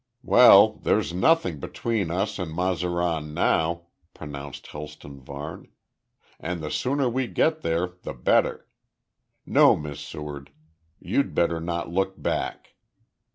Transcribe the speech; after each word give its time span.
"Well, 0.23 0.79
there's 0.81 1.13
nothing 1.13 1.59
between 1.59 2.09
us 2.09 2.39
and 2.39 2.51
Mazaran 2.51 3.35
now," 3.35 3.83
pronounced 4.15 4.65
Helston 4.65 5.19
Varne, 5.21 5.67
"and 6.39 6.59
the 6.59 6.71
sooner 6.71 7.07
we 7.07 7.27
get 7.27 7.61
there 7.61 7.91
the 8.01 8.15
better. 8.15 8.67
No, 9.45 9.75
Miss 9.75 9.99
Seward. 9.99 10.49
You'd 10.99 11.35
better 11.35 11.59
not 11.59 11.91
look 11.91 12.19
back. 12.19 12.73